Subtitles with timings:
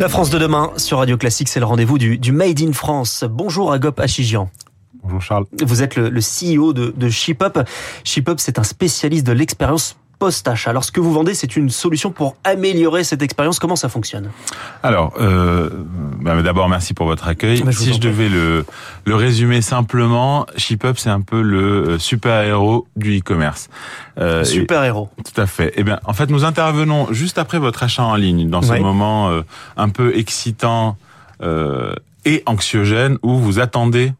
[0.00, 3.22] La France de demain sur Radio Classique, c'est le rendez-vous du, du, Made in France.
[3.28, 4.48] Bonjour Agop Achigian.
[5.02, 5.44] Bonjour Charles.
[5.62, 7.58] Vous êtes le, le CEO de, de ShipUp.
[8.02, 10.70] ShipUp, c'est un spécialiste de l'expérience post-achat.
[10.70, 13.58] Alors, ce que vous vendez, c'est une solution pour améliorer cette expérience.
[13.58, 14.30] Comment ça fonctionne?
[14.84, 15.70] Alors, euh,
[16.20, 17.62] bah, d'abord, merci pour votre accueil.
[17.62, 18.64] Bah, je si je devais le,
[19.06, 23.68] le résumer simplement, ShipUp, c'est un peu le euh, super-héros du e-commerce.
[24.18, 25.08] Euh, super-héros.
[25.24, 25.72] Tout à fait.
[25.76, 29.30] Eh bien, en fait, nous intervenons juste après votre achat en ligne, dans ce moment
[29.30, 29.40] euh,
[29.76, 30.98] un peu excitant
[31.42, 31.94] euh,
[32.26, 34.12] et anxiogène, où vous attendez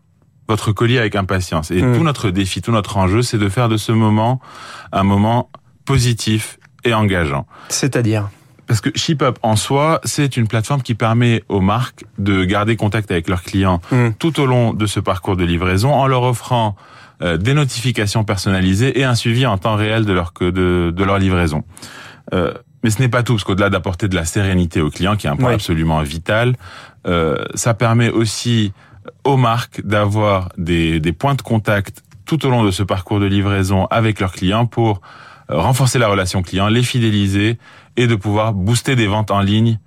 [0.48, 1.70] votre colis avec impatience.
[1.70, 1.96] Et mmh.
[1.96, 4.40] tout notre défi, tout notre enjeu, c'est de faire de ce moment
[4.90, 5.50] un moment
[5.90, 7.46] positif et engageant.
[7.68, 8.30] C'est-à-dire
[8.66, 13.10] parce que ShipUp en soi, c'est une plateforme qui permet aux marques de garder contact
[13.10, 14.10] avec leurs clients mm.
[14.20, 16.76] tout au long de ce parcours de livraison en leur offrant
[17.20, 21.18] euh, des notifications personnalisées et un suivi en temps réel de leur de, de leur
[21.18, 21.64] livraison.
[22.32, 22.54] Euh,
[22.84, 25.30] mais ce n'est pas tout, parce qu'au-delà d'apporter de la sérénité aux clients, qui est
[25.30, 26.54] un point absolument vital,
[27.08, 28.72] euh, ça permet aussi
[29.24, 33.26] aux marques d'avoir des, des points de contact tout au long de ce parcours de
[33.26, 35.00] livraison avec leurs clients pour
[35.50, 37.58] renforcer la relation client, les fidéliser
[37.96, 39.78] et de pouvoir booster des ventes en ligne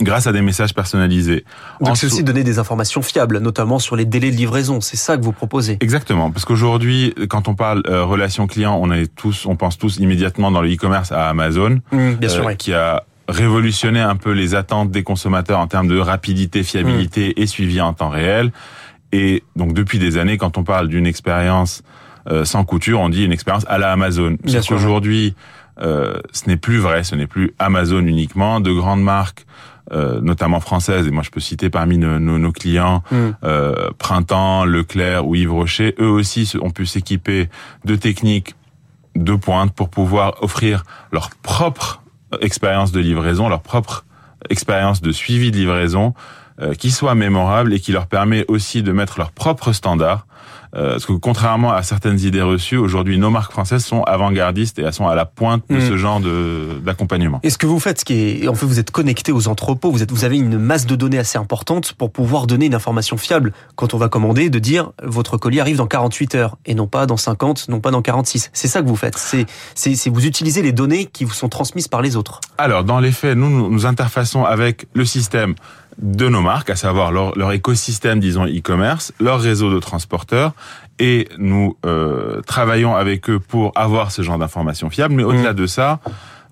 [0.00, 1.44] grâce à des messages personnalisés.
[1.80, 4.80] Donc c'est aussi donner des informations fiables, notamment sur les délais de livraison.
[4.80, 5.78] C'est ça que vous proposez.
[5.80, 9.96] Exactement, parce qu'aujourd'hui, quand on parle euh, relation client, on est tous, on pense tous
[9.98, 14.32] immédiatement dans le e-commerce à Amazon, mmh, bien sûr, euh, qui a révolutionné un peu
[14.32, 17.42] les attentes des consommateurs en termes de rapidité, fiabilité mmh.
[17.42, 18.52] et suivi en temps réel.
[19.12, 21.82] Et donc depuis des années, quand on parle d'une expérience
[22.28, 24.36] euh, sans couture, on dit une expérience à la Amazon.
[24.46, 25.34] Sauf qu'aujourd'hui,
[25.80, 28.60] euh, ce n'est plus vrai, ce n'est plus Amazon uniquement.
[28.60, 29.46] De grandes marques,
[29.92, 33.16] euh, notamment françaises, et moi je peux citer parmi nos, nos, clients, mm.
[33.44, 37.48] euh, Printemps, Leclerc ou Yves Rocher, eux aussi ont pu s'équiper
[37.84, 38.56] de techniques
[39.14, 42.02] de pointe pour pouvoir offrir leur propre
[42.40, 44.04] expérience de livraison, leur propre
[44.50, 46.14] expérience de suivi de livraison,
[46.60, 50.26] euh, qui soit mémorable et qui leur permet aussi de mettre leurs propres standards
[50.76, 54.82] euh, parce que contrairement à certaines idées reçues, aujourd'hui, nos marques françaises sont avant-gardistes et
[54.82, 55.80] elles sont à la pointe de mm.
[55.80, 56.20] ce genre
[56.84, 57.40] d'accompagnement.
[57.42, 59.90] Et ce que vous faites, ce qui est, en fait, vous êtes connecté aux entrepôts,
[59.90, 63.16] vous êtes, vous avez une masse de données assez importante pour pouvoir donner une information
[63.16, 66.86] fiable quand on va commander, de dire votre colis arrive dans 48 heures et non
[66.86, 68.50] pas dans 50, non pas dans 46.
[68.52, 69.16] C'est ça que vous faites.
[69.16, 72.40] C'est, c'est, vous utilisez les données qui vous sont transmises par les autres.
[72.58, 75.54] Alors, dans les faits, nous, nous interfaçons avec le système
[75.98, 80.52] de nos marques, à savoir leur, leur écosystème, disons, e-commerce, leur réseau de transporteurs,
[80.98, 85.14] et nous euh, travaillons avec eux pour avoir ce genre d'informations fiables.
[85.14, 85.56] Mais au-delà mmh.
[85.56, 86.00] de ça,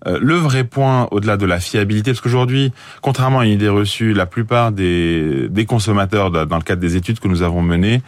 [0.07, 4.13] euh, le vrai point, au-delà de la fiabilité, parce qu'aujourd'hui, contrairement à une idée reçue,
[4.13, 8.03] la plupart des, des consommateurs, dans le cadre des études que nous avons menées,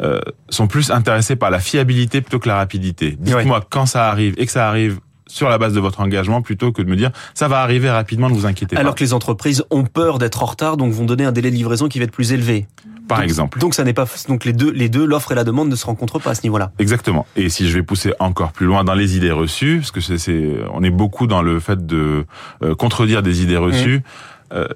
[0.00, 3.16] euh, sont plus intéressés par la fiabilité plutôt que la rapidité.
[3.18, 6.72] Dites-moi quand ça arrive et que ça arrive sur la base de votre engagement plutôt
[6.72, 8.80] que de me dire ça va arriver rapidement, ne vous inquiétez pas.
[8.80, 11.56] Alors que les entreprises ont peur d'être en retard, donc vont donner un délai de
[11.56, 12.66] livraison qui va être plus élevé.
[13.06, 13.58] Par exemple.
[13.58, 15.86] Donc ça n'est pas donc les deux les deux l'offre et la demande ne se
[15.86, 16.72] rencontrent pas à ce niveau-là.
[16.78, 17.26] Exactement.
[17.36, 20.56] Et si je vais pousser encore plus loin dans les idées reçues, parce que c'est
[20.74, 22.26] on est beaucoup dans le fait de
[22.62, 23.98] euh, contredire des idées reçues.
[23.98, 24.54] Mmh.
[24.54, 24.68] Euh,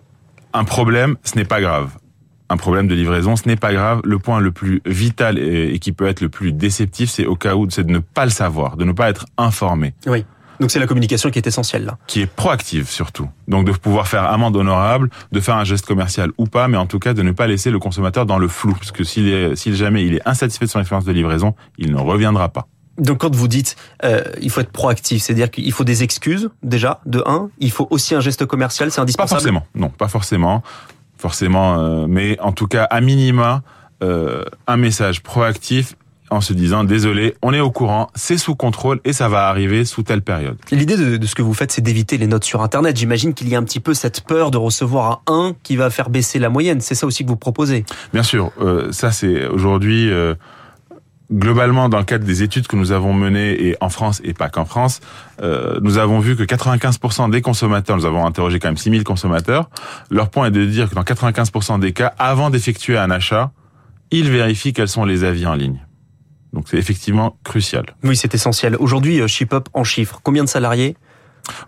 [0.54, 1.90] un problème, ce n'est pas grave
[2.52, 4.02] un problème de livraison, ce n'est pas grave.
[4.04, 7.34] Le point le plus vital et, et qui peut être le plus déceptif, c'est au
[7.34, 9.94] cas où, c'est de ne pas le savoir, de ne pas être informé.
[10.06, 10.24] Oui.
[10.62, 11.98] Donc c'est la communication qui est essentielle là.
[12.06, 13.28] Qui est proactive surtout.
[13.48, 16.86] Donc de pouvoir faire amende honorable, de faire un geste commercial ou pas, mais en
[16.86, 18.72] tout cas de ne pas laisser le consommateur dans le flou.
[18.74, 22.48] Parce que s'il jamais il est insatisfait de son expérience de livraison, il ne reviendra
[22.48, 22.68] pas.
[22.96, 23.74] Donc quand vous dites
[24.04, 27.88] euh, il faut être proactif, c'est-à-dire qu'il faut des excuses déjà de un, il faut
[27.90, 29.30] aussi un geste commercial, c'est indispensable?
[29.30, 30.62] Pas forcément, non, pas forcément,
[31.16, 33.62] forcément, euh, mais en tout cas à minima
[34.04, 35.96] euh, un message proactif
[36.32, 39.84] en se disant désolé, on est au courant, c'est sous contrôle et ça va arriver
[39.84, 40.56] sous telle période.
[40.70, 42.96] L'idée de, ce que vous faites, c'est d'éviter les notes sur Internet.
[42.96, 45.90] J'imagine qu'il y a un petit peu cette peur de recevoir un 1 qui va
[45.90, 46.80] faire baisser la moyenne.
[46.80, 47.84] C'est ça aussi que vous proposez?
[48.12, 50.10] Bien sûr, euh, ça c'est aujourd'hui.
[50.10, 50.34] Euh,
[51.32, 54.50] globalement, dans le cadre des études que nous avons menées, et en France et pas
[54.50, 55.00] qu'en France,
[55.42, 59.70] euh, nous avons vu que 95% des consommateurs, nous avons interrogé quand même 6000 consommateurs,
[60.10, 63.50] leur point est de dire que dans 95% des cas, avant d'effectuer un achat,
[64.10, 65.80] ils vérifient quels sont les avis en ligne.
[66.52, 67.86] Donc c'est effectivement crucial.
[68.04, 68.76] Oui, c'est essentiel.
[68.78, 70.96] Aujourd'hui, euh, ShipUp en chiffres, combien de salariés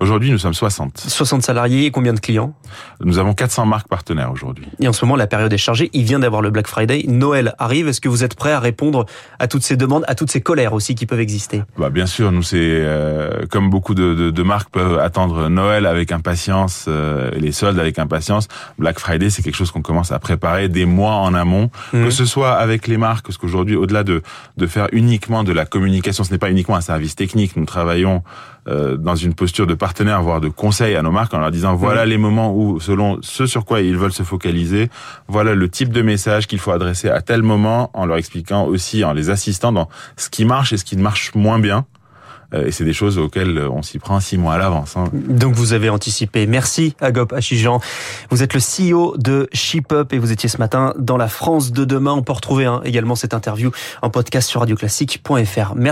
[0.00, 0.98] Aujourd'hui, nous sommes 60.
[0.98, 2.54] 60 salariés et combien de clients?
[3.00, 4.66] Nous avons 400 marques partenaires aujourd'hui.
[4.80, 5.90] Et en ce moment, la période est chargée.
[5.92, 7.04] Il vient d'avoir le Black Friday.
[7.08, 7.88] Noël arrive.
[7.88, 9.06] Est-ce que vous êtes prêt à répondre
[9.38, 11.62] à toutes ces demandes, à toutes ces colères aussi qui peuvent exister?
[11.78, 15.86] Bah, Bien sûr, nous, c'est euh, comme beaucoup de, de, de, marques peuvent attendre Noël
[15.86, 18.48] avec impatience, euh, les soldes avec impatience.
[18.78, 22.04] Black Friday, c'est quelque chose qu'on commence à préparer des mois en amont, mmh.
[22.04, 24.22] que ce soit avec les marques, parce qu'aujourd'hui, au-delà de,
[24.56, 27.56] de faire uniquement de la communication, ce n'est pas uniquement un service technique.
[27.56, 28.22] Nous travaillons
[28.66, 31.74] euh, dans une posture de partenaire, voire de conseil à nos marques, en leur disant
[31.74, 34.90] voilà les moments où, selon ce sur quoi ils veulent se focaliser,
[35.28, 39.04] voilà le type de message qu'il faut adresser à tel moment, en leur expliquant aussi,
[39.04, 41.86] en les assistant dans ce qui marche et ce qui ne marche moins bien.
[42.54, 44.96] Euh, et c'est des choses auxquelles on s'y prend six mois à l'avance.
[44.96, 45.04] Hein.
[45.12, 46.46] Donc vous avez anticipé.
[46.46, 47.80] Merci Agop Achijan.
[48.30, 51.84] Vous êtes le CEO de ShipUp et vous étiez ce matin dans la France de
[51.84, 52.12] demain.
[52.12, 53.70] On peut retrouver hein, également cette interview
[54.02, 55.74] en podcast sur radioclassique.fr.
[55.74, 55.82] Merci.